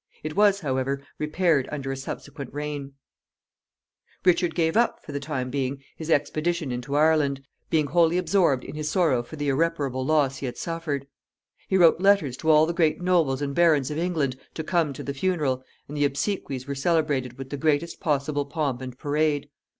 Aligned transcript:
It 0.23 0.35
was, 0.35 0.61
however, 0.61 1.03
repaired 1.19 1.69
under 1.71 1.91
a 1.91 1.95
subsequent 1.95 2.51
reign. 2.51 2.93
Richard 4.25 4.55
gave 4.55 4.75
up, 4.75 5.05
for 5.05 5.11
the 5.11 5.19
time 5.19 5.51
being, 5.51 5.83
his 5.95 6.09
expedition 6.09 6.71
into 6.71 6.95
Ireland, 6.95 7.43
being 7.69 7.85
wholly 7.85 8.17
absorbed 8.17 8.63
in 8.63 8.73
his 8.73 8.89
sorrow 8.89 9.21
for 9.21 9.35
the 9.35 9.49
irreparable 9.49 10.03
loss 10.03 10.37
he 10.37 10.47
had 10.47 10.57
suffered. 10.57 11.05
He 11.67 11.77
wrote 11.77 12.01
letters 12.01 12.35
to 12.37 12.49
all 12.49 12.65
the 12.65 12.73
great 12.73 12.99
nobles 12.99 13.43
and 13.43 13.53
barons 13.53 13.91
of 13.91 13.99
England 13.99 14.37
to 14.55 14.63
come 14.63 14.91
to 14.93 15.03
the 15.03 15.13
funeral, 15.13 15.61
and 15.87 15.95
the 15.95 16.05
obsequies 16.05 16.65
were 16.65 16.73
celebrated 16.73 17.37
with 17.37 17.51
the 17.51 17.57
greatest 17.57 17.99
possible 17.99 18.45
pomp 18.47 18.81
and 18.81 18.97
parade. 18.97 19.51